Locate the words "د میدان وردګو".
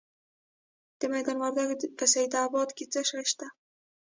0.99-1.75